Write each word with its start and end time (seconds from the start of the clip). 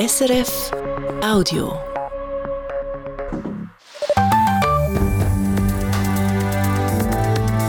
SRF 0.00 0.70
Audio. 1.22 1.78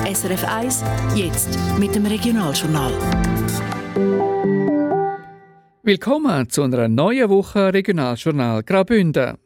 SRF 0.06 0.46
1, 0.48 0.84
jetzt 1.14 1.60
mit 1.78 1.94
dem 1.94 2.06
Regionaljournal. 2.06 2.94
Willkommen 5.84 6.50
zu 6.50 6.64
einer 6.64 6.88
neuen 6.88 7.28
Woche 7.28 7.74
Regionaljournal 7.74 8.64
Graubünden. 8.64 9.38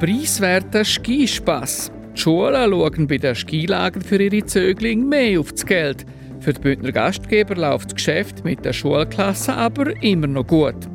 Preiswerter 0.00 0.84
Skispass. 0.84 1.92
Die 2.16 2.20
Schulen 2.20 2.72
schauen 2.72 3.06
bei 3.06 3.18
den 3.18 3.36
Skilagern 3.36 4.02
für 4.02 4.20
ihre 4.20 4.44
Zöglinge 4.44 5.04
mehr 5.04 5.38
auf 5.38 5.52
das 5.52 5.64
Geld. 5.64 6.04
Für 6.40 6.54
die 6.54 6.60
Bündner 6.60 6.90
Gastgeber 6.90 7.54
läuft 7.54 7.90
das 7.90 7.94
Geschäft 7.94 8.44
mit 8.44 8.64
der 8.64 8.72
Schulklasse 8.72 9.54
aber 9.54 9.94
immer 10.02 10.26
noch 10.26 10.48
gut. 10.48 10.90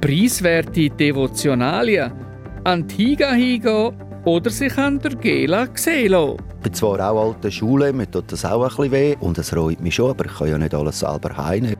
Preiswerte 0.00 0.90
Devotionalien. 0.90 2.12
Antiga 2.62 3.32
hingehen 3.32 3.92
oder 4.24 4.50
sich 4.50 4.76
an 4.78 5.00
der 5.00 5.16
Gela 5.16 5.66
sehen 5.74 6.12
lassen. 6.12 6.36
Ich 6.58 6.62
bin 6.62 6.74
zwar 6.74 7.10
auch 7.10 7.28
alte 7.28 7.50
Schule, 7.50 7.92
mir 7.92 8.08
tut 8.08 8.30
das 8.30 8.44
auch 8.44 8.62
ein 8.62 8.68
bisschen 8.68 8.92
weh 8.92 9.16
und 9.20 9.38
es 9.38 9.56
reut 9.56 9.80
mich 9.80 9.96
schon, 9.96 10.10
aber 10.10 10.26
ich 10.26 10.34
kann 10.34 10.48
ja 10.48 10.58
nicht 10.58 10.74
alles 10.74 11.00
selber 11.00 11.36
heimnehmen. 11.36 11.76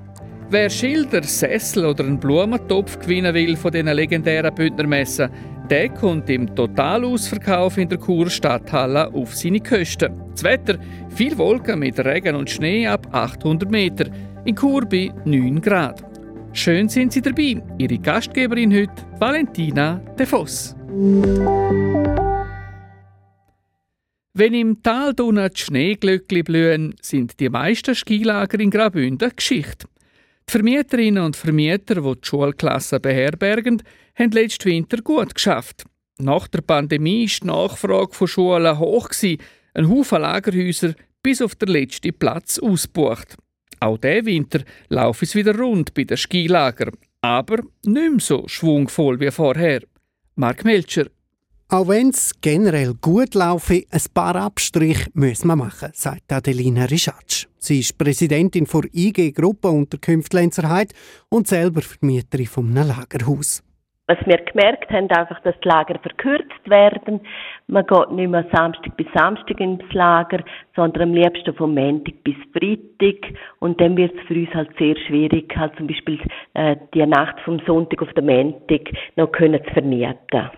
Wer 0.51 0.71
Schilder, 0.71 1.23
Sessel 1.23 1.87
oder 1.87 2.05
einen 2.05 2.19
Blumentopf 2.19 2.99
gewinnen 2.99 3.35
will 3.35 3.57
von 3.57 3.71
diesen 3.71 3.89
legendären 3.89 4.55
Bündnermessen, 4.55 5.31
der 5.71 5.91
kommt 5.91 6.31
im 6.31 6.53
Totalausverkauf 6.57 7.77
in 7.77 7.89
der 7.89 8.01
Churer 8.01 8.31
Stadthalle 8.31 9.13
auf 9.13 9.37
seine 9.37 9.61
Kosten. 9.61 10.13
Das 10.33 10.43
Wetter, 10.43 10.79
viel 11.11 11.37
Wolken 11.37 11.81
mit 11.81 11.99
Regen 12.01 12.35
und 12.35 12.49
Schnee 12.51 12.87
ab 12.87 13.07
800 13.13 13.71
Meter. 13.71 14.07
In 14.45 14.57
Chur 14.57 14.87
bei 14.87 15.13
9 15.25 15.61
Grad. 15.61 16.08
Schön 16.53 16.89
sind 16.89 17.13
Sie 17.13 17.23
dabei. 17.23 17.63
Ihre 17.79 17.99
Gastgeberin 17.99 18.75
heute, 18.75 19.07
Valentina 19.19 19.97
De 20.19 20.27
Voss. 20.27 20.75
Wenn 24.35 24.55
im 24.55 24.83
Tal 24.83 25.15
die 25.15 25.51
Schneeglöckli 25.55 26.43
blühen, 26.43 26.95
sind 27.03 27.39
die 27.39 27.49
meisten 27.49 27.95
Skilager 27.95 28.61
in 28.61 28.71
Graubünden 28.71 29.33
Geschichte. 29.35 29.87
Die 30.49 30.53
Vermieterinnen 30.53 31.25
und 31.25 31.37
Vermieter, 31.37 31.97
die 31.97 32.21
die 32.21 32.27
Schulklassen 32.27 33.03
beherbergen, 33.03 33.83
haben 34.15 34.31
letzten 34.31 34.71
Winter 34.71 35.03
gut 35.03 35.35
geschafft. 35.35 35.85
Nach 36.19 36.49
der 36.49 36.63
Pandemie 36.63 37.29
war 37.29 37.39
die 37.41 37.47
Nachfrage 37.47 38.15
von 38.15 38.27
Schulen 38.27 38.79
hoch. 38.79 39.11
Ein 39.75 39.89
Haufen 39.89 40.23
Lagerhäuser 40.23 40.95
bis 41.23 41.43
auf 41.43 41.55
den 41.55 41.69
letzten 41.69 42.15
Platz 42.15 42.59
ausgebucht. 42.59 43.37
Auch 43.81 43.99
diesen 43.99 44.27
Winter 44.27 44.61
laufe 44.89 45.25
es 45.25 45.35
wieder 45.35 45.57
rund 45.57 45.95
bei 45.95 46.05
den 46.05 46.17
Skilagern, 46.17 46.93
aber 47.21 47.59
nicht 47.85 48.11
mehr 48.11 48.21
so 48.21 48.47
schwungvoll 48.47 49.21
wie 49.21 49.31
vorher. 49.31 49.83
Mark 50.35 50.65
Melcher. 50.65 51.07
Auch 51.71 51.89
wenn 51.89 52.09
es 52.09 52.33
generell 52.41 52.95
gut 52.95 53.35
laufe, 53.35 53.85
ein 53.91 54.03
paar 54.15 54.37
Abstriche 54.37 55.11
müssen 55.13 55.49
wir 55.49 55.57
machen, 55.57 55.91
sagt 55.93 56.33
Adelina 56.33 56.87
Rischatsch. 56.87 57.47
Sie 57.59 57.81
ist 57.81 57.99
Präsidentin 57.99 58.65
der 58.65 58.95
IG 58.95 59.33
Gruppe 59.33 59.69
Unterkünfte 59.69 60.39
Lenzerheide 60.39 60.95
und 61.29 61.47
selber 61.47 61.83
Vermieterin 61.83 62.49
einem 62.57 62.89
Lagerhaus. 62.89 63.63
Was 64.09 64.17
wir 64.25 64.39
gemerkt 64.39 64.91
haben, 64.91 65.11
einfach, 65.11 65.39
dass 65.43 65.55
die 65.63 65.69
Lager 65.69 65.99
verkürzt 65.99 66.65
werden. 66.65 67.21
Man 67.67 67.87
geht 67.87 68.11
nicht 68.13 68.31
mehr 68.31 68.47
Samstag 68.55 68.97
bis 68.97 69.07
Samstag 69.15 69.61
ins 69.61 69.83
Lager, 69.93 70.43
sondern 70.75 71.11
am 71.11 71.15
liebsten 71.15 71.55
vom 71.55 71.75
Montag 71.75 72.25
bis 72.25 72.35
Freitag. 72.55 73.35
Und 73.59 73.79
dann 73.83 73.99
wird 73.99 74.15
es 74.15 74.27
für 74.27 74.35
uns 74.35 74.55
halt 74.55 74.71
sehr 74.79 74.97
schwierig, 75.07 75.55
halt 75.55 75.77
zum 75.77 75.89
Beispiel 75.89 76.19
äh, 76.55 76.77
die 76.95 77.05
Nacht 77.05 77.39
vom 77.45 77.61
Sonntag 77.67 78.01
auf 78.01 78.11
den 78.15 78.25
Montag 78.25 78.89
noch 79.17 79.31
können 79.31 79.63
zu 79.63 79.75
vermieten. 79.75 80.51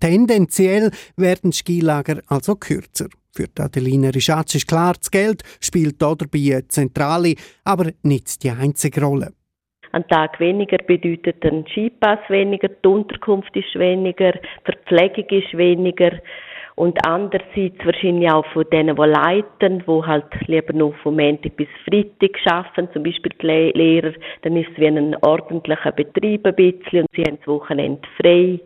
Tendenziell 0.00 0.92
werden 1.16 1.50
Skilager 1.50 2.20
also 2.28 2.54
kürzer. 2.54 3.08
Für 3.32 3.48
Adelina 3.58 4.10
Rischatsch 4.10 4.54
ist 4.54 4.68
klar, 4.68 4.94
das 4.96 5.10
Geld 5.10 5.42
spielt 5.60 6.00
dabei 6.00 6.28
eine 6.32 6.68
zentrale, 6.68 7.34
aber 7.64 7.90
nicht 8.04 8.44
die 8.44 8.50
einzige 8.50 9.02
Rolle. 9.02 9.32
Ein 9.94 10.08
Tag 10.08 10.40
weniger 10.40 10.78
bedeutet 10.78 11.44
ein 11.44 11.64
Skipass 11.68 12.18
weniger, 12.28 12.66
die 12.66 12.88
Unterkunft 12.88 13.54
ist 13.54 13.78
weniger, 13.78 14.32
die 14.32 14.40
Verpflegung 14.64 15.26
ist 15.28 15.56
weniger 15.56 16.10
und 16.74 16.98
andererseits 17.06 17.78
wahrscheinlich 17.84 18.28
auch 18.28 18.44
von 18.46 18.64
denen, 18.72 18.96
die 18.96 19.02
leiten, 19.02 19.84
die 19.86 20.02
halt 20.04 20.24
lieber 20.48 20.72
nur 20.72 20.94
vom 20.94 21.14
Montag 21.14 21.54
bis 21.54 21.68
Freitag 21.88 22.36
arbeiten, 22.44 22.92
zum 22.92 23.04
Beispiel 23.04 23.30
die 23.40 23.46
Lehrer, 23.46 24.14
dann 24.42 24.56
ist 24.56 24.70
es 24.72 24.78
wie 24.78 24.88
ein 24.88 25.14
ordentlicher 25.22 25.92
Betrieb 25.92 26.44
ein 26.44 26.56
bisschen 26.56 27.02
und 27.02 27.10
sie 27.14 27.22
haben 27.22 27.38
das 27.38 27.46
Wochenende 27.46 28.02
frei. 28.20 28.58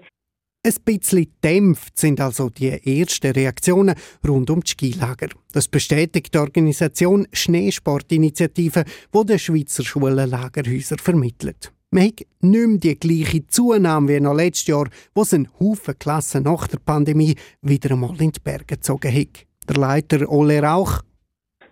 Ein 0.68 0.74
bisschen 0.84 1.26
dämpft 1.42 1.96
sind 1.96 2.20
also 2.20 2.50
die 2.50 2.68
ersten 2.68 3.32
Reaktionen 3.32 3.94
rund 4.28 4.50
um 4.50 4.60
die 4.60 4.68
Skilager. 4.68 5.28
Das 5.54 5.66
bestätigt 5.66 6.34
die 6.34 6.38
Organisation 6.38 7.26
Schneesportinitiative, 7.32 8.84
die 8.84 9.26
den 9.26 9.38
Schweizer 9.38 9.82
Schulen 9.82 10.28
Lagerhäuser 10.28 10.96
vermittelt. 11.00 11.72
Man 11.90 12.08
hat 12.08 12.20
nicht 12.42 12.68
mehr 12.68 12.78
die 12.78 12.98
gleiche 12.98 13.46
Zunahme 13.46 14.08
wie 14.08 14.20
noch 14.20 14.34
letztes 14.34 14.66
Jahr, 14.66 14.88
wo 15.14 15.22
es 15.22 15.32
einen 15.32 15.48
Haufen 15.58 15.98
Klassen 15.98 16.42
nach 16.42 16.68
der 16.68 16.80
Pandemie 16.84 17.34
wieder 17.62 17.94
einmal 17.94 18.20
in 18.20 18.32
die 18.32 18.40
Berge 18.44 18.76
gezogen 18.76 19.10
hat. 19.10 19.46
Der 19.70 19.76
Leiter 19.80 20.30
Ole 20.30 20.62
Rauch. 20.62 21.00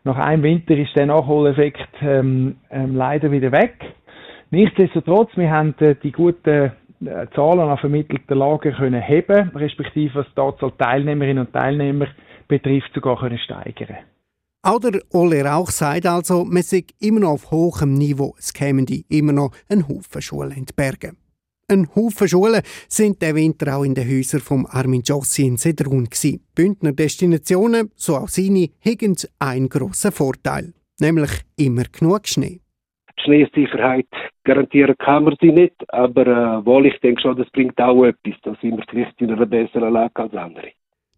Nach 0.04 0.16
einem 0.16 0.42
Winter 0.42 0.74
ist 0.74 0.96
der 0.96 1.04
Nachholeffekt 1.04 2.00
ähm, 2.00 2.56
ähm, 2.70 2.96
leider 2.96 3.30
wieder 3.30 3.52
weg. 3.52 3.74
Nichtsdestotrotz, 4.50 5.36
wir 5.36 5.50
haben 5.50 5.74
äh, 5.80 5.96
die 6.02 6.12
guten 6.12 6.72
Zahlen 7.00 7.60
an 7.60 7.78
vermittelten 7.78 8.38
Lager 8.38 8.72
können 8.72 9.02
heben, 9.02 9.50
respektive 9.54 10.14
was 10.14 10.26
die 10.34 10.40
Anzahl 10.40 10.72
Teilnehmerinnen 10.78 11.46
und 11.46 11.52
Teilnehmer 11.52 12.06
betrifft, 12.48 12.92
sogar 12.94 13.18
können 13.18 13.38
steigern. 13.38 13.98
Auch 14.62 14.80
der 14.80 15.00
Ole 15.12 15.44
Rauch 15.44 15.70
sagt 15.70 16.06
also, 16.06 16.44
man 16.44 16.62
sei 16.62 16.84
immer 16.98 17.20
noch 17.20 17.30
auf 17.30 17.50
hohem 17.50 17.94
Niveau. 17.94 18.34
Es 18.38 18.52
kämen 18.52 18.84
die 18.84 19.04
immer 19.08 19.32
noch 19.32 19.52
ein 19.68 19.86
Haufen 19.86 20.20
Schulen 20.20 20.56
in 20.56 20.66
die 20.66 20.72
Berge. 20.74 21.12
Ein 21.68 21.88
Haufen 21.94 22.28
Schulen 22.28 22.62
sind 22.88 23.22
der 23.22 23.34
Winter 23.34 23.76
auch 23.76 23.84
in 23.84 23.94
den 23.94 24.08
Häusern 24.08 24.40
vom 24.40 24.66
Armin 24.66 25.02
Jossi 25.02 25.46
in 25.46 25.56
Sedrun 25.56 26.08
gsi. 26.08 26.40
Bündner 26.54 26.92
Destinationen, 26.92 27.92
so 27.94 28.16
auch 28.16 28.28
seine, 28.28 28.70
haben 28.84 29.16
einen 29.38 29.68
grossen 29.68 30.12
Vorteil, 30.12 30.72
nämlich 30.98 31.30
immer 31.56 31.84
genug 31.84 32.26
Schnee. 32.26 32.60
Schneesicherheit 33.22 34.06
garantieren 34.44 34.94
kann 34.98 35.24
man 35.24 35.36
sie 35.40 35.52
nicht, 35.52 35.74
aber 35.88 36.26
äh, 36.26 36.66
wohl, 36.66 36.86
ich 36.86 36.98
denke 37.00 37.20
schon, 37.20 37.36
das 37.36 37.48
bringt 37.50 37.78
auch 37.80 38.04
etwas. 38.04 38.34
Da 38.42 38.54
sind 38.60 38.76
wir 38.76 38.84
vielleicht 38.88 39.20
in 39.20 39.32
einer 39.32 39.46
besseren 39.46 39.92
Lage 39.92 40.22
als 40.22 40.34
andere. 40.34 40.68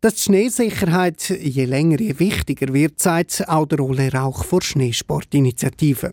Dass 0.00 0.14
die 0.14 0.30
Schneesicherheit 0.30 1.28
je 1.28 1.64
länger 1.64 1.98
je 1.98 2.20
wichtiger 2.20 2.72
wird, 2.72 2.98
zeigt 2.98 3.44
auch 3.48 3.66
der 3.66 3.80
Ole 3.80 4.12
Rauch 4.12 4.44
vor 4.44 4.62
Schneesportinitiative. 4.62 6.12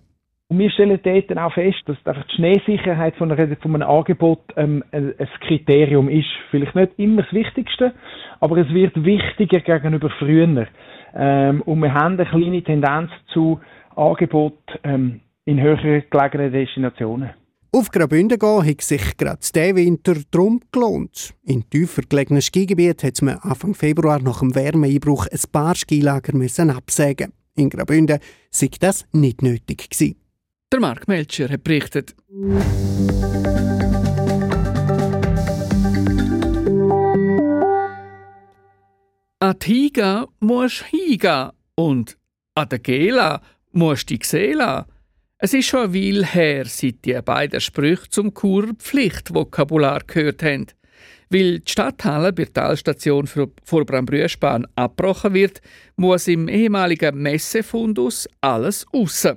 Wir 0.50 0.69
stellen 0.69 1.00
dort 1.03 1.38
auch 1.38 1.53
fest, 1.53 1.84
dass 1.85 1.97
die 2.03 2.35
Schneesicherheit 2.35 3.16
von, 3.16 3.29
von 3.29 3.75
einem 3.75 3.90
Angebot 3.90 4.41
ähm, 4.57 4.84
ein, 4.91 5.13
ein 5.18 5.28
Kriterium 5.41 6.07
ist. 6.07 6.28
Vielleicht 6.51 6.75
nicht 6.75 6.91
immer 6.97 7.24
das 7.24 7.34
Wichtigste, 7.34 7.94
aber 8.40 8.57
es 8.57 8.69
wird 8.69 9.03
wichtiger 9.03 9.59
gegenüber 9.59 10.12
früher. 10.19 10.68
Ähm, 11.16 11.62
und 11.62 11.79
wir 11.81 11.94
haben 11.94 12.19
eine 12.19 12.25
kleine 12.25 12.63
Tendenz 12.63 13.09
zu 13.34 13.59
Angebot 13.95 14.59
ähm, 14.84 15.22
in 15.45 15.61
höher 15.61 16.01
gelegenen 16.01 16.51
Destinationen. 16.51 17.29
Auf 17.72 17.91
Graubünden 17.91 18.39
gehen 18.39 18.66
hat 18.66 18.81
sich 18.81 19.17
gerade 19.17 19.39
diesen 19.39 19.75
Winter 19.75 20.16
drum 20.31 20.61
gelohnt. 20.72 21.33
In 21.44 21.69
tiefer 21.69 22.03
gelegenen 22.03 22.41
Skigebieten 22.41 23.07
hat 23.07 23.22
man 23.22 23.38
Anfang 23.39 23.75
Februar 23.75 24.22
nach 24.22 24.39
dem 24.39 24.56
Wärmeeinbruch 24.56 25.28
ein 25.28 25.39
paar 25.51 25.75
Skilager 25.75 26.35
müssen 26.35 26.69
absägen. 26.69 27.33
In 27.56 27.69
Graubünden 27.69 28.19
sei 28.50 28.69
das 28.79 29.06
nicht 29.11 29.41
nötig 29.41 29.89
gewesen. 29.89 30.16
Der 30.72 30.79
Mark 30.79 31.07
Melcher 31.07 31.50
hat 31.50 31.63
berichtet. 31.63 32.16
An 39.39 39.56
die 39.62 39.74
Higa 39.74 40.27
musst 40.39 40.81
du 40.81 40.97
hingehen 40.97 41.51
und 41.75 42.18
an 42.56 42.69
der 42.69 42.80
Gela 42.80 43.42
musst 43.74 44.09
du 44.09 44.15
dich 44.15 44.25
sehen 44.25 44.57
lassen. 44.57 44.94
Es 45.37 45.53
ist 45.53 45.67
schon 45.67 45.81
eine 45.81 45.93
Weile 45.93 46.25
her, 46.25 46.63
seit 46.65 47.03
die 47.03 47.19
beiden 47.21 47.59
Sprüche 47.59 48.09
zum 48.09 48.33
Churer 48.33 48.73
Pflichtvokabular 48.73 50.01
gehört 50.07 50.41
haben. 50.43 50.67
Weil 51.29 51.59
die 51.59 51.71
Stadthalle 51.71 52.31
bei 52.31 52.45
der 52.45 52.53
Talstation 52.53 53.27
vor 53.27 53.85
Brambrüschbahn 53.85 54.65
abgebrochen 54.75 55.33
wird, 55.33 55.61
muss 55.97 56.29
im 56.29 56.47
ehemaligen 56.47 57.21
Messefundus 57.21 58.29
alles 58.39 58.85
raus. 58.93 59.27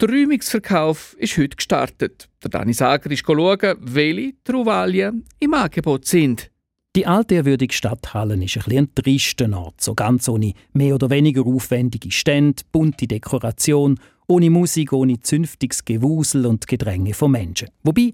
Der 0.00 0.08
Räumungsverkauf 0.08 1.14
ist 1.18 1.36
heute 1.36 1.56
gestartet. 1.56 2.30
Der 2.42 2.48
Dani 2.48 2.72
Sager 2.72 3.10
ist 3.10 3.26
schauen, 3.26 3.76
welche 3.78 4.32
Truvalien 4.42 5.26
im 5.38 5.52
Angebot 5.52 6.06
sind. 6.06 6.50
Die 6.96 7.06
altehrwürdige 7.06 7.74
Stadthalle 7.74 8.42
ist 8.42 8.56
ein, 8.56 8.76
ein 8.76 8.94
trister 8.94 9.52
Ort, 9.56 9.82
so 9.82 9.94
ganz 9.94 10.28
ohne 10.28 10.54
mehr 10.72 10.94
oder 10.94 11.10
weniger 11.10 11.46
aufwendige 11.46 12.10
Stände, 12.10 12.62
bunte 12.72 13.06
Dekoration 13.06 14.00
ohne 14.30 14.48
Musik, 14.48 14.92
ohne 14.92 15.20
zünftiges 15.20 15.84
Gewusel 15.84 16.46
und 16.46 16.68
Gedränge 16.68 17.14
von 17.14 17.32
Menschen. 17.32 17.68
Wobei, 17.82 18.12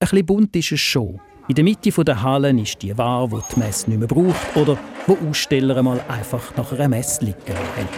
bisschen 0.00 0.26
bunt 0.26 0.56
ist 0.56 0.72
es 0.72 0.80
schon. 0.80 1.20
In 1.48 1.54
der 1.54 1.62
Mitte 1.62 1.90
der 2.04 2.20
Halle 2.20 2.50
ist 2.60 2.82
die 2.82 2.96
Ware, 2.98 3.28
die 3.28 3.54
die 3.54 3.60
Messe 3.60 3.88
nicht 3.90 3.98
mehr 4.00 4.08
braucht 4.08 4.56
oder 4.56 4.76
wo 5.06 5.16
Aussteller 5.28 5.76
einmal 5.76 6.00
einfach 6.08 6.56
nach 6.56 6.72
einer 6.72 6.88
Messe 6.88 7.26
liegen 7.26 7.54
haben. 7.54 7.88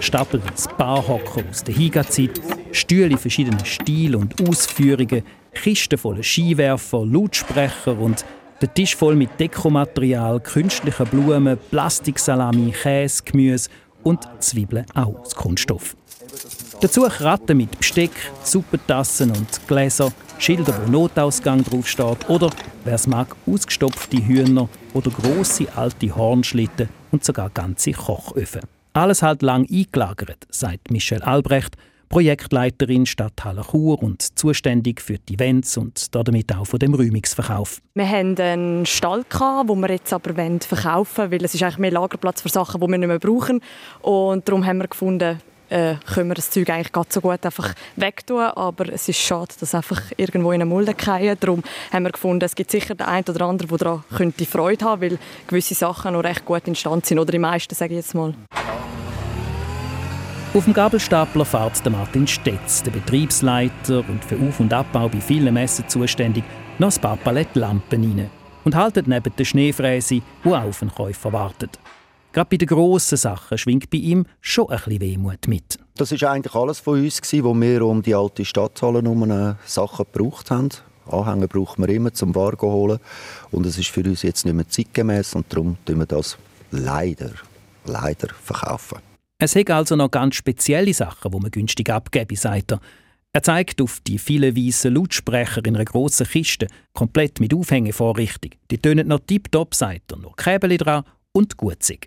Stapelweise 0.00 0.68
Barhocker 0.78 1.42
aus 1.50 1.64
der 1.64 1.74
Higa-Zeit, 1.74 2.40
Stühle 2.70 3.06
in 3.06 3.18
verschiedenen 3.18 3.64
Stilen 3.64 4.14
und 4.20 4.48
Ausführungen, 4.48 5.22
Kisten 5.52 5.98
voller 5.98 6.22
Skiwerfer, 6.22 7.04
Lautsprecher 7.04 7.98
und 7.98 8.24
der 8.60 8.72
Tisch 8.72 8.94
voll 8.94 9.16
mit 9.16 9.30
Dekomaterial, 9.40 10.38
künstlichen 10.38 11.06
Blumen, 11.06 11.58
Plastiksalami, 11.70 12.70
Käse, 12.70 13.24
Gemüse 13.24 13.70
und 14.04 14.20
Zwiebeln 14.38 14.86
auch 14.94 15.18
aus 15.18 15.34
Kunststoff. 15.34 15.97
Dazu 16.80 17.02
Kratten 17.02 17.56
mit 17.56 17.76
Besteck, 17.76 18.12
Suppentassen 18.44 19.32
und 19.32 19.66
Gläser, 19.66 20.12
Schilder, 20.38 20.72
wo 20.80 20.88
Notausgang 20.88 21.64
draufsteht 21.64 22.28
oder, 22.28 22.50
wer 22.84 22.94
es 22.94 23.08
mag, 23.08 23.34
ausgestopfte 23.46 24.24
Hühner 24.24 24.68
oder 24.94 25.10
große 25.10 25.66
alte 25.74 26.14
Hornschlitten 26.14 26.88
und 27.10 27.24
sogar 27.24 27.50
ganze 27.50 27.90
Kochöfen. 27.90 28.60
Alles 28.92 29.22
halt 29.22 29.42
lang 29.42 29.66
eingelagert, 29.68 30.46
sagt 30.50 30.92
Michelle 30.92 31.26
Albrecht, 31.26 31.76
Projektleiterin 32.08 33.06
Stadthalle 33.06 33.62
Chur 33.62 34.00
und 34.00 34.38
zuständig 34.38 35.00
für 35.00 35.18
die 35.18 35.34
Events 35.34 35.76
und 35.76 36.14
damit 36.14 36.54
auch 36.54 36.64
von 36.64 36.78
dem 36.78 36.94
Räumungsverkauf. 36.94 37.82
Wir 37.94 38.08
haben 38.08 38.38
einen 38.38 38.86
Stall, 38.86 39.24
den 39.24 39.80
wir 39.80 39.90
jetzt 39.90 40.12
aber 40.12 40.32
verkaufen 40.32 41.18
wollen, 41.18 41.32
weil 41.32 41.44
es 41.44 41.54
ist 41.54 41.62
eigentlich 41.64 41.78
mehr 41.78 41.90
Lagerplatz 41.90 42.40
für 42.40 42.48
Sachen, 42.48 42.80
die 42.80 42.86
wir 42.86 42.98
nicht 42.98 43.08
mehr 43.08 43.18
brauchen. 43.18 43.60
Und 44.00 44.48
darum 44.48 44.64
haben 44.64 44.78
wir 44.78 44.86
gefunden, 44.86 45.40
äh, 45.68 45.94
können 46.12 46.28
wir 46.28 46.34
das 46.34 46.50
Zeug 46.50 46.70
eigentlich 46.70 46.92
ganz 46.92 47.14
so 47.14 47.20
gut 47.20 47.44
einfach 47.44 47.74
wegtun, 47.96 48.40
aber 48.40 48.92
es 48.92 49.08
ist 49.08 49.18
schade, 49.18 49.54
dass 49.60 49.74
einfach 49.74 50.00
irgendwo 50.16 50.52
in 50.52 50.62
eine 50.62 50.66
Mulde 50.66 50.94
fallen. 50.96 51.36
Darum 51.40 51.62
haben 51.92 52.02
wir 52.04 52.12
gefunden, 52.12 52.44
es 52.44 52.54
gibt 52.54 52.70
sicher 52.70 52.94
den 52.94 53.06
einen 53.06 53.24
oder 53.28 53.46
anderen, 53.46 53.68
der 53.68 53.78
daran 53.78 54.04
könnte 54.16 54.46
Freude 54.46 54.84
haben 54.84 55.02
weil 55.02 55.18
gewisse 55.46 55.74
Sachen 55.74 56.12
noch 56.12 56.24
recht 56.24 56.44
gut 56.44 56.66
in 56.66 56.74
Stand 56.74 57.06
sind, 57.06 57.18
oder 57.18 57.32
die 57.32 57.38
meisten, 57.38 57.74
sage 57.74 57.94
ich 57.94 57.98
jetzt 57.98 58.14
mal. 58.14 58.34
Auf 60.54 60.64
dem 60.64 60.72
Gabelstapler 60.72 61.44
fährt 61.44 61.90
Martin 61.90 62.26
Stetz, 62.26 62.82
der 62.82 62.90
Betriebsleiter 62.90 63.98
und 64.08 64.24
für 64.24 64.36
Auf- 64.36 64.60
und 64.60 64.72
Abbau 64.72 65.08
bei 65.08 65.20
vielen 65.20 65.52
Messen 65.52 65.88
zuständig, 65.88 66.42
noch 66.78 66.94
ein 66.94 67.00
paar 67.00 67.16
Palette 67.16 67.58
Lampen 67.58 68.02
rein 68.02 68.30
und 68.64 68.74
haltet 68.74 69.06
neben 69.06 69.32
der 69.36 69.44
Schneefräse, 69.44 70.22
wo 70.42 70.54
auf 70.54 70.80
den 70.80 70.92
Käufer 70.92 71.32
wartet. 71.32 71.78
Gerade 72.32 72.48
bei 72.50 72.56
den 72.56 72.68
grossen 72.68 73.16
Sachen 73.16 73.58
schwingt 73.58 73.90
bei 73.90 73.98
ihm 73.98 74.26
schon 74.40 74.68
ein 74.68 74.76
bisschen 74.76 75.00
Wehmut 75.00 75.48
mit. 75.48 75.78
Das 75.96 76.12
ist 76.12 76.22
eigentlich 76.24 76.54
alles 76.54 76.78
von 76.78 77.02
uns, 77.02 77.20
wo 77.42 77.54
wir 77.54 77.84
um 77.84 78.02
die 78.02 78.14
alte 78.14 78.44
Stadthalle 78.44 79.02
herum 79.02 79.56
Sachen 79.64 80.06
gebraucht 80.12 80.50
haben. 80.50 80.68
Anhänger 81.10 81.48
brauchen 81.48 81.86
wir 81.86 81.94
immer 81.94 82.12
zum 82.12 82.34
Ware 82.34 82.60
holen. 82.60 82.98
Und 83.50 83.66
es 83.66 83.78
ist 83.78 83.88
für 83.88 84.04
uns 84.04 84.22
jetzt 84.22 84.44
nicht 84.44 84.54
mehr 84.54 84.68
zeitgemäß 84.68 85.34
und 85.34 85.52
darum 85.52 85.76
tun 85.84 85.98
wir 85.98 86.06
das 86.06 86.36
leider, 86.70 87.32
leider 87.86 88.28
verkaufen. 88.42 88.98
Es 89.40 89.56
hat 89.56 89.70
also 89.70 89.96
noch 89.96 90.10
ganz 90.10 90.34
spezielle 90.34 90.92
Sachen, 90.92 91.30
die 91.30 91.38
man 91.38 91.50
günstig 91.50 91.90
abgeben, 91.90 92.36
sagt 92.36 92.72
er. 92.72 92.80
Er 93.32 93.42
zeigt 93.42 93.80
auf 93.80 94.00
die 94.06 94.18
vielen 94.18 94.56
weißen 94.56 94.92
Lautsprecher 94.92 95.64
in 95.64 95.76
einer 95.76 95.84
grossen 95.84 96.26
Kiste, 96.26 96.66
komplett 96.92 97.40
mit 97.40 97.54
Aufhängevorrichtung. 97.54 98.52
Die 98.70 98.78
tönen 98.78 99.08
noch 99.08 99.20
tiptop, 99.20 99.74
sagt 99.74 100.12
er, 100.12 100.18
noch 100.18 100.34
Käbel 100.34 100.76
dran 100.76 101.04
und 101.32 101.56
gut 101.56 101.82
sind. 101.82 102.06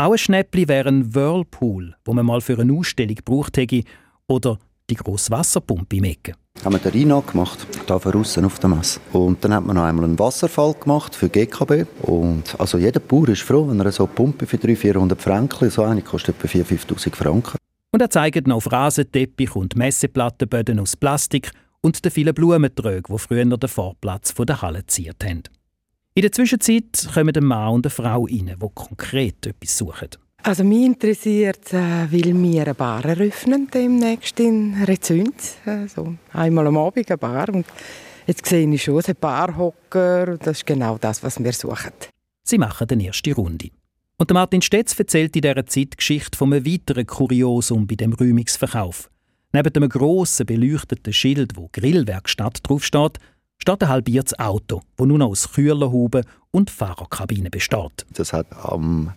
Auch 0.00 0.12
ein 0.12 0.18
Schnäppli 0.18 0.66
wäre 0.66 0.88
ein 0.88 1.14
Whirlpool, 1.14 1.94
wo 2.06 2.14
man 2.14 2.24
mal 2.24 2.40
für 2.40 2.58
eine 2.58 2.72
Ausstellung 2.72 3.16
gebraucht 3.16 3.58
hätte, 3.58 3.82
oder 4.28 4.58
die 4.88 4.94
grosse 4.94 5.30
Wasserpumpe 5.30 5.96
im 5.96 6.04
Ecken. 6.04 6.36
Haben 6.64 6.72
wir 6.72 6.78
den 6.78 6.92
Rhino 6.92 7.20
gemacht, 7.20 7.66
da 7.86 7.98
draussen 7.98 8.46
auf 8.46 8.58
der 8.60 8.70
Messe. 8.70 8.98
Und 9.12 9.44
dann 9.44 9.52
hat 9.52 9.66
man 9.66 9.76
noch 9.76 9.82
einmal 9.82 10.06
einen 10.06 10.18
Wasserfall 10.18 10.72
gemacht 10.72 11.14
für 11.14 11.28
GKB. 11.28 11.84
Und 12.00 12.58
also 12.58 12.78
jeder 12.78 12.98
Bauer 12.98 13.28
ist 13.28 13.42
froh, 13.42 13.68
wenn 13.68 13.78
er 13.78 13.92
so 13.92 14.04
eine 14.04 14.14
Pumpe 14.14 14.46
für 14.46 14.56
300, 14.56 14.78
400 14.78 15.20
Franken, 15.20 15.68
so 15.68 15.82
eine 15.82 16.00
kostet 16.00 16.42
etwa 16.42 16.48
4'000, 16.48 16.96
5'000 16.96 17.14
Franken. 17.14 17.58
Und 17.90 18.00
er 18.00 18.08
zeigt 18.08 18.46
noch 18.46 18.56
auf 18.56 18.72
Rasenteppich 18.72 19.54
und 19.54 19.76
Messeplattenböden 19.76 20.80
aus 20.80 20.96
Plastik 20.96 21.50
und 21.82 22.02
den 22.02 22.10
vielen 22.10 22.32
Blumentrögen, 22.32 23.14
die 23.14 23.18
früher 23.18 23.44
den 23.44 23.68
Vorplatz 23.68 24.34
der 24.34 24.62
Halle 24.62 24.86
ziert 24.86 25.22
haben. 25.22 25.42
In 26.14 26.22
der 26.22 26.32
Zwischenzeit 26.32 27.08
kommen 27.14 27.36
ein 27.36 27.44
Mann 27.44 27.74
und 27.74 27.86
eine 27.86 27.90
Frau 27.90 28.24
rein, 28.24 28.56
die 28.60 28.68
konkret 28.74 29.46
etwas 29.46 29.78
suchen. 29.78 30.08
Also 30.42 30.64
mich 30.64 30.84
interessiert, 30.84 31.72
äh, 31.72 32.10
weil 32.10 32.34
wir 32.34 32.62
eine 32.62 32.74
Bar 32.74 33.04
eröffnen 33.04 33.68
demnächst 33.72 34.40
in 34.40 34.82
Rezünd. 34.82 35.34
Also 35.64 36.14
einmal 36.32 36.66
am 36.66 36.78
Abend 36.78 37.08
eine 37.08 37.18
Bar. 37.18 37.50
Und 37.50 37.66
jetzt 38.26 38.44
sehe 38.46 38.68
ich 38.68 38.82
schon, 38.82 38.98
es 38.98 39.06
hat 39.06 39.20
Barhocker. 39.20 40.36
Das 40.38 40.58
ist 40.58 40.66
genau 40.66 40.98
das, 40.98 41.22
was 41.22 41.38
wir 41.38 41.52
suchen. 41.52 41.92
Sie 42.42 42.58
machen 42.58 42.88
die 42.88 43.06
erste 43.06 43.32
Runde. 43.32 43.70
Und 44.16 44.32
Martin 44.32 44.62
Stetz 44.62 44.98
erzählt 44.98 45.36
in 45.36 45.42
dieser 45.42 45.66
Zeit 45.66 45.92
die 45.92 45.96
Geschichte 45.96 46.36
von 46.36 46.52
einem 46.52 46.66
weiteren 46.66 47.06
Kuriosum 47.06 47.86
bei 47.86 47.94
dem 47.94 48.14
Räumungsverkauf. 48.14 49.08
Neben 49.52 49.74
einem 49.74 49.88
grossen 49.88 50.46
beleuchteten 50.46 51.12
Schild, 51.12 51.56
wo 51.56 51.68
Grillwerkstatt 51.72 52.58
draufsteht, 52.62 53.18
steht 53.60 53.82
ein 53.82 53.88
halbiertes 53.88 54.38
Auto, 54.38 54.82
das 54.96 55.06
nur 55.06 55.18
noch 55.18 55.28
aus 55.28 55.52
Kühlerhuben 55.52 56.24
und 56.50 56.70
Fahrerkabine 56.70 57.50
besteht. 57.50 58.06
Das 58.14 58.32
hat 58.32 58.46
am 58.62 59.12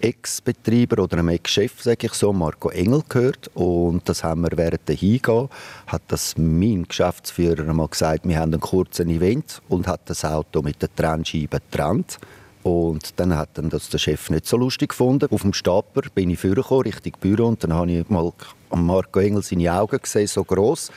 Ex-Betreiber 0.00 1.02
oder 1.02 1.18
einem 1.18 1.28
Ex-Chef, 1.28 1.82
sage 1.82 2.06
ich 2.06 2.14
so, 2.14 2.32
Marco 2.32 2.70
Engel 2.70 3.02
gehört. 3.08 3.50
Und 3.54 4.08
das 4.08 4.24
haben 4.24 4.42
wir 4.42 4.56
während 4.56 4.88
der 4.88 4.96
Hingehen, 4.96 5.48
hat 5.86 6.02
das 6.08 6.36
mein 6.36 6.84
Geschäftsführer 6.88 7.68
einmal 7.68 7.88
gesagt, 7.88 8.26
wir 8.26 8.38
haben 8.38 8.52
einen 8.52 8.60
kurzen 8.60 9.08
Event 9.10 9.62
und 9.68 9.86
hat 9.86 10.08
das 10.10 10.24
Auto 10.24 10.62
mit 10.62 10.82
der 10.82 10.94
Trennscheibe 10.94 11.60
getrennt. 11.60 12.18
Und 12.62 13.18
dann 13.20 13.36
hat 13.36 13.50
dann 13.54 13.68
das 13.68 13.90
der 13.90 13.98
Chef 13.98 14.30
nicht 14.30 14.46
so 14.46 14.56
lustig 14.56 14.90
gefunden. 14.90 15.28
Auf 15.30 15.42
dem 15.42 15.52
Stapler 15.52 16.04
bin 16.14 16.30
ich 16.30 16.40
vorgekommen, 16.40 16.84
Richtung 16.84 17.12
Büro, 17.20 17.46
und 17.48 17.62
dann 17.62 17.74
habe 17.74 17.92
ich 17.92 18.08
mal 18.08 18.32
Marco 18.74 19.20
Engel 19.20 19.42
seine 19.42 19.72
Augen 19.72 19.98
gesehen, 19.98 20.26
so 20.26 20.42
groß 20.42 20.90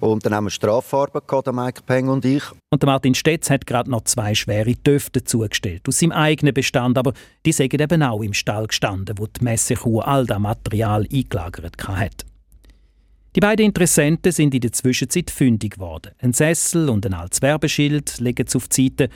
und 0.00 0.24
dann 0.24 0.34
haben 0.34 0.44
wir 0.44 0.50
Straffarbe 0.50 1.22
gehabt, 1.26 1.52
Mike 1.52 1.82
Peng 1.86 2.08
und 2.08 2.24
ich. 2.24 2.42
Und 2.70 2.82
der 2.82 2.88
Martin 2.88 3.14
Stetz 3.14 3.50
hat 3.50 3.66
gerade 3.66 3.90
noch 3.90 4.02
zwei 4.02 4.34
schwere 4.34 4.74
Töfte 4.74 5.24
zugestellt, 5.24 5.88
aus 5.88 5.98
seinem 5.98 6.12
eigenen 6.12 6.54
Bestand, 6.54 6.98
aber 6.98 7.12
die 7.44 7.52
sind 7.52 7.72
eben 7.74 8.02
auch 8.02 8.22
im 8.22 8.34
Stall 8.34 8.66
gestanden, 8.66 9.18
wo 9.18 9.26
die 9.26 9.42
Messekuh 9.42 10.00
all 10.00 10.26
das 10.26 10.38
Material 10.38 11.06
eingelagert 11.12 11.88
hat. 11.88 12.24
Die 13.36 13.40
beiden 13.40 13.66
Interessenten 13.66 14.32
sind 14.32 14.54
in 14.54 14.62
der 14.62 14.72
Zwischenzeit 14.72 15.30
fündig 15.30 15.74
geworden. 15.74 16.12
Ein 16.20 16.32
Sessel 16.32 16.88
und 16.88 17.04
ein 17.04 17.12
altes 17.12 17.42
Werbeschild 17.42 18.18
legen 18.18 18.46
sie 18.46 18.56
auf 18.56 18.68
die 18.68 18.88
Seite 18.88 19.10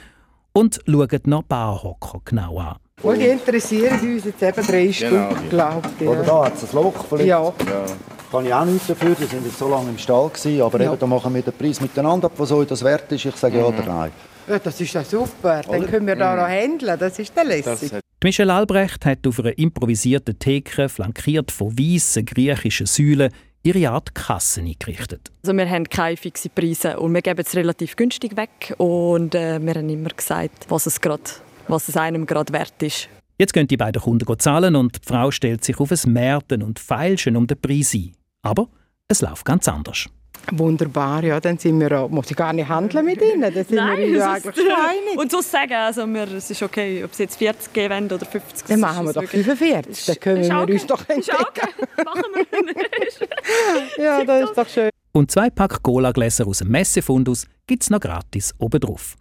und 0.53 0.79
schauen 0.85 1.21
noch 1.25 1.43
Barhocker 1.43 2.21
genau 2.23 2.59
an. 2.59 2.75
Und 3.01 3.19
die 3.19 3.27
interessieren 3.27 3.99
uns 3.99 4.25
jetzt 4.25 4.43
eben 4.43 4.67
drei 4.67 4.85
genau, 4.85 5.31
Stück, 5.31 5.49
glaube 5.49 5.89
ich. 5.99 6.07
Oder 6.07 6.23
da 6.23 6.45
hat 6.45 6.55
es 6.55 6.63
ein 6.63 6.75
Loch 6.75 7.05
vielleicht. 7.07 7.27
Ja. 7.27 7.43
ja. 7.43 7.85
Kann 8.31 8.45
ich 8.45 8.53
auch 8.53 8.63
nichts 8.63 8.87
dafür, 8.87 9.13
die 9.19 9.25
sind 9.25 9.45
jetzt 9.45 9.57
so 9.57 9.67
lange 9.67 9.89
im 9.89 9.97
Stall 9.97 10.29
gewesen, 10.29 10.61
aber 10.61 10.81
ja. 10.81 10.91
eben, 10.91 10.99
da 10.99 11.05
machen 11.05 11.33
wir 11.33 11.41
den 11.41 11.53
Preis 11.53 11.81
miteinander 11.81 12.27
ab, 12.27 12.33
was 12.37 12.51
euch 12.53 12.67
das 12.67 12.81
wert 12.81 13.11
ist. 13.11 13.25
Ich 13.25 13.35
sage 13.35 13.57
ja 13.57 13.65
oder 13.65 13.83
nein. 13.85 14.11
Ja, 14.47 14.57
das 14.57 14.79
ist 14.79 14.93
ja 14.93 15.03
super, 15.03 15.61
dann 15.69 15.85
können 15.85 16.07
wir 16.07 16.15
da 16.15 16.35
noch 16.35 16.47
handeln, 16.47 16.97
das 16.97 17.19
ist 17.19 17.35
der 17.35 17.43
lässig. 17.43 17.91
Michel 18.23 18.49
Albrecht 18.49 19.05
hat 19.05 19.27
auf 19.27 19.39
einer 19.39 19.57
improvisierten 19.57 20.39
Theke, 20.39 20.87
flankiert 20.89 21.51
von 21.51 21.77
weißen 21.77 22.25
griechischen 22.25 22.85
Säulen, 22.85 23.31
ihre 23.63 23.89
Art 23.89 24.15
Kassen 24.15 24.65
eingerichtet. 24.65 25.31
Also 25.43 25.53
wir 25.53 25.69
haben 25.69 25.89
keine 25.89 26.17
fixen 26.17 26.51
Preise 26.55 26.99
und 26.99 27.13
wir 27.13 27.21
geben 27.21 27.43
es 27.45 27.55
relativ 27.55 27.95
günstig 27.95 28.37
weg 28.37 28.73
und 28.77 29.35
äh, 29.35 29.59
wir 29.59 29.73
haben 29.73 29.89
immer 29.89 30.09
gesagt, 30.09 30.65
was 30.69 30.85
es 30.85 31.01
grad 31.01 31.41
was 31.71 31.87
es 31.87 31.97
einem 31.97 32.25
gerade 32.25 32.53
wert 32.53 32.81
ist. 32.83 33.09
Jetzt 33.37 33.53
gehen 33.53 33.67
die 33.67 33.77
beiden 33.77 34.01
Kunden 34.01 34.39
zahlen 34.39 34.75
und 34.75 34.97
die 34.97 35.07
Frau 35.07 35.31
stellt 35.31 35.63
sich 35.63 35.79
auf 35.79 35.91
ein 35.91 36.13
Märten 36.13 36.61
und 36.61 36.77
feilschen 36.77 37.35
um 37.35 37.47
den 37.47 37.59
Preis 37.59 37.93
ein. 37.95 38.11
Aber 38.43 38.67
es 39.07 39.21
läuft 39.21 39.45
ganz 39.45 39.67
anders. 39.67 40.07
Wunderbar, 40.51 41.23
ja, 41.23 41.39
dann 41.39 41.57
sind 41.57 41.79
wir, 41.79 42.07
muss 42.07 42.29
ich 42.31 42.35
gar 42.35 42.51
nicht 42.51 42.67
handeln 42.67 43.05
mit 43.05 43.21
ihnen, 43.21 43.41
dann 43.41 43.53
sind 43.53 43.71
Nein, 43.71 43.97
wir 43.99 44.09
ja 44.09 44.31
eigentlich 44.33 44.57
einig. 44.57 45.17
Und 45.17 45.31
so 45.31 45.41
sagen, 45.41 45.73
also 45.73 46.05
wir, 46.07 46.31
es 46.31 46.49
ist 46.49 46.63
okay, 46.63 47.03
ob 47.03 47.13
sie 47.13 47.23
jetzt 47.23 47.37
40 47.37 47.73
geben 47.73 48.05
oder 48.05 48.25
50. 48.25 48.67
Dann 48.67 48.79
machen 48.79 49.05
wir 49.05 49.13
doch 49.13 49.23
45, 49.23 50.05
dann 50.05 50.19
können 50.19 50.43
wir 50.43 50.61
okay. 50.61 50.73
uns 50.73 50.85
doch 50.87 51.09
entdecken. 51.09 51.45
Okay. 51.47 52.03
machen 52.03 52.23
wir 52.33 54.03
Ja, 54.03 54.23
das 54.23 54.49
ist 54.49 54.57
doch 54.57 54.67
schön. 54.67 54.89
Und 55.13 55.29
zwei 55.29 55.49
Pack 55.49 55.83
Cola-Gläser 55.83 56.47
aus 56.47 56.59
dem 56.59 56.69
Messefundus 56.69 57.45
gibt 57.67 57.83
es 57.83 57.89
noch 57.89 57.99
gratis 57.99 58.53
obendrauf. 58.57 59.15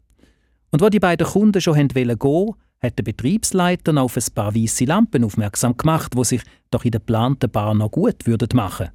Und 0.71 0.81
wo 0.81 0.89
die 0.89 1.01
beiden 1.01 1.27
Kunden 1.27 1.61
schon 1.61 1.89
gehen 1.89 1.95
wollten, 1.95 2.55
hat 2.81 2.99
der 2.99 3.03
Betriebsleiter 3.03 3.93
noch 3.93 4.05
auf 4.05 4.17
ein 4.17 4.35
paar 4.35 4.55
weiße 4.55 4.85
Lampen 4.85 5.25
aufmerksam 5.25 5.77
gemacht, 5.77 6.13
die 6.17 6.25
sich 6.25 6.43
doch 6.71 6.85
in 6.85 6.93
der 6.93 7.01
geplanten 7.01 7.51
Bar 7.51 7.75
noch 7.75 7.91
gut 7.91 8.27
würden 8.27 8.49
machen. 8.55 8.89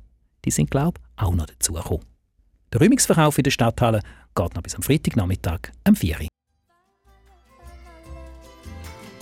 Die 0.44 0.52
sind, 0.52 0.72
glaube 0.72 1.00
ich, 1.00 1.24
auch 1.24 1.36
noch 1.36 1.46
dazugekommen. 1.46 2.06
Der 2.74 2.82
Räumungsverkauf 2.82 3.38
in 3.38 3.44
der 3.44 3.52
Stadthalle 3.52 4.02
geht 4.36 4.56
noch 4.56 4.62
bis 4.62 4.76
am 4.76 4.82
Freitagnachmittag 4.82 5.72
um 5.88 5.96
4 5.96 6.22
Uhr. 6.22 6.28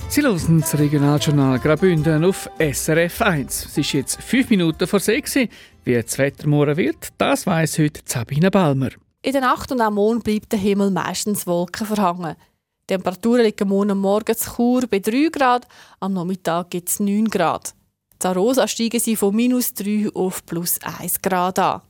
Sie 0.09 0.21
hören 0.21 0.61
das 0.61 0.77
Regionaljournal 0.77 1.59
Graubünden 1.59 2.23
auf 2.23 2.49
SRF 2.59 3.21
1. 3.21 3.65
Es 3.65 3.77
ist 3.77 3.93
jetzt 3.93 4.21
fünf 4.21 4.49
Minuten 4.49 4.85
vor 4.85 4.99
sechs. 4.99 5.35
Wie 5.35 5.93
das 5.93 6.17
Wetter 6.19 6.47
morgen 6.47 6.77
wird, 6.77 7.09
das 7.17 7.47
weiss 7.47 7.79
heute 7.79 8.01
Sabine 8.05 8.51
Balmer. 8.51 8.91
In 9.25 9.31
der 9.31 9.39
Nacht 9.39 9.71
und 9.71 9.79
am 9.79 9.93
Mond 9.93 10.25
bleibt 10.25 10.51
der 10.51 10.59
Himmel 10.59 10.91
meistens 10.91 11.47
Wolken 11.47 11.87
verhangen. 11.87 12.35
Die 12.81 12.87
Temperaturen 12.87 13.45
liegen 13.45 13.69
morgen 13.69 13.97
Morgen 13.97 14.35
zu 14.35 14.51
Chur 14.51 14.85
bei 14.85 14.99
3 14.99 15.29
Grad, 15.31 15.65
am 16.01 16.11
Nachmittag 16.11 16.71
gibt 16.71 16.89
es 16.89 16.99
9 16.99 17.29
Grad. 17.29 17.73
In 18.21 18.29
Arosa 18.29 18.67
steigen 18.67 18.99
sie 18.99 19.15
von 19.15 19.33
minus 19.33 19.73
3 19.75 20.09
auf 20.13 20.45
plus 20.45 20.77
1 20.99 21.21
Grad 21.21 21.57
an. 21.57 21.81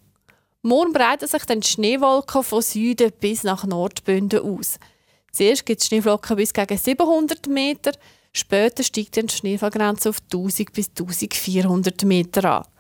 Morgen 0.62 0.94
breiten 0.94 1.28
sich 1.28 1.44
dann 1.46 1.62
die 1.62 1.68
Schneewolken 1.68 2.44
von 2.44 2.62
Süden 2.62 3.12
bis 3.20 3.42
nach 3.42 3.66
Nordbünden 3.66 4.42
aus. 4.42 4.78
Zuerst 5.32 5.66
gibt 5.66 5.82
es 5.82 5.88
Schneeflocken 5.88 6.36
bis 6.36 6.54
gegen 6.54 6.78
700 6.78 7.48
Meter, 7.48 7.94
später 8.32 8.84
steigt 8.84 9.18
dann 9.18 9.26
die 9.26 9.34
Schneefallgrenze 9.34 10.10
auf 10.10 10.20
1000 10.32 10.72
bis 10.72 10.90
1400 10.90 12.04
Meter 12.04 12.60
an. 12.60 12.73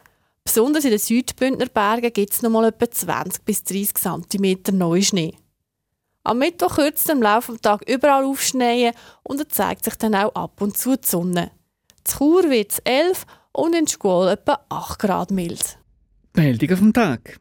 Besonders 0.46 0.84
in 0.84 0.92
den 0.92 1.00
Südbündner 1.00 1.68
Bergen 1.68 2.12
gibt 2.14 2.34
es 2.34 2.42
noch 2.42 2.50
mal 2.50 2.66
etwa 2.66 2.90
20 2.90 3.44
bis 3.44 3.64
30 3.64 3.94
cm 3.96 4.78
Neuschnee. 4.78 5.34
Am 6.24 6.40
Mittwoch 6.40 6.78
es 6.78 7.10
im 7.10 7.22
Laufe 7.22 7.54
des 7.54 7.62
Tages 7.62 7.94
überall 7.94 8.24
aufschneien 8.24 8.94
und 9.24 9.42
es 9.42 9.48
zeigt 9.50 9.84
sich 9.84 9.96
dann 9.96 10.16
auch 10.16 10.34
ab 10.36 10.62
und 10.62 10.78
zu 10.78 10.96
die 10.96 11.08
Sonne. 11.08 11.52
Zu 12.04 12.18
Chur 12.18 12.50
wird 12.50 12.72
es 12.72 12.80
11 12.80 13.26
und 13.52 13.76
in 13.76 13.88
Schkuol 13.88 14.30
etwa 14.30 14.60
8 14.70 15.00
Grad 15.00 15.32
mild. 15.32 15.78
Meldung 16.36 16.78
vom 16.78 16.94
Tag. 16.94 17.40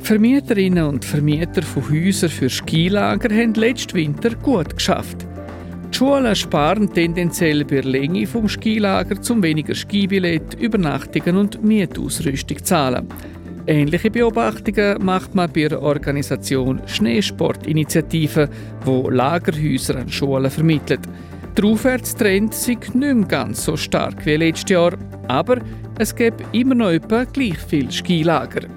Vermieterinnen 0.00 0.84
und 0.84 1.04
Vermieter 1.04 1.62
von 1.62 1.90
Häusern 1.90 2.30
für 2.30 2.50
Skilager 2.50 3.34
haben 3.34 3.54
letzten 3.54 3.94
Winter 3.94 4.34
gut 4.34 4.74
geschafft. 4.74 5.27
Schulen 5.98 6.36
sparen 6.36 6.94
tendenziell 6.94 7.64
bei 7.64 7.80
der 7.80 7.90
Länge 7.90 8.24
vom 8.24 8.48
Skilager, 8.48 9.20
zum 9.20 9.42
weniger 9.42 9.74
Skibillett, 9.74 10.54
Übernachtungen 10.54 11.36
und 11.36 11.64
Mietausrüstung 11.64 12.64
zahlen. 12.64 13.08
Ähnliche 13.66 14.08
Beobachtungen 14.08 15.04
macht 15.04 15.34
man 15.34 15.52
bei 15.52 15.66
der 15.66 15.82
Organisation 15.82 16.80
Schneesportinitiative, 16.86 18.48
wo 18.84 19.10
Lagerhäuser 19.10 19.96
an 19.96 20.08
Schulen 20.08 20.52
vermittelt. 20.52 21.00
Der 21.56 21.64
Aufwärtstrend 21.64 22.54
ist 22.54 22.68
nicht 22.68 22.94
mehr 22.94 23.16
ganz 23.16 23.64
so 23.64 23.76
stark 23.76 24.24
wie 24.24 24.36
letztes 24.36 24.70
Jahr, 24.70 24.92
aber 25.26 25.58
es 25.98 26.14
gibt 26.14 26.44
immer 26.52 26.76
noch 26.76 26.90
etwa 26.90 27.24
gleich 27.24 27.58
viele 27.58 27.90
Skilager. 27.90 28.68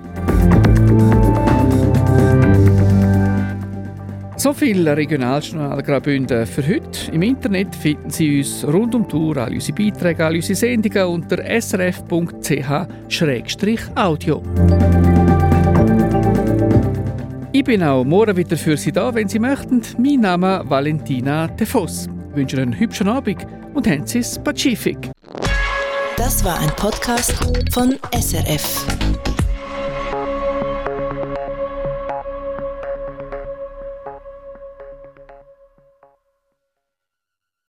So 4.42 4.54
viel 4.54 4.90
Regionaljournal 4.90 5.84
Graubünden 5.84 6.48
für 6.48 6.68
heute. 6.68 7.12
Im 7.12 7.22
Internet 7.22 7.76
finden 7.76 8.10
Sie 8.10 8.40
uns 8.40 8.66
rund 8.66 8.96
um 8.96 9.08
die 9.08 9.16
Uhr, 9.16 9.38
alle 9.38 9.54
unsere 9.54 9.78
Beiträge, 9.78 10.26
alle 10.26 10.38
unsere 10.38 10.56
Sendungen 10.56 11.06
unter 11.06 11.62
srf.ch-audio. 11.62 12.02
Ich 17.52 17.64
bin 17.64 17.84
auch 17.84 18.04
morgen 18.04 18.36
wieder 18.36 18.58
für 18.58 18.76
Sie 18.78 18.92
da, 18.92 19.14
wenn 19.14 19.30
Sie 19.30 19.38
möchten. 19.38 19.84
Mein 20.00 20.22
Name 20.22 20.62
ist 20.62 20.70
Valentina 20.72 21.48
Tefos. 21.50 22.10
Ich 22.32 22.36
wünsche 22.36 22.56
Ihnen 22.56 22.72
einen 22.72 22.80
hübschen 22.80 23.10
Abend 23.10 23.46
und 23.76 23.86
haben 23.86 24.08
Sie 24.08 24.18
es 24.18 24.40
Pazifik. 24.40 25.12
Das 26.18 26.44
war 26.44 26.60
ein 26.60 26.72
Podcast 26.78 27.36
von 27.72 27.96
SRF. 28.20 28.88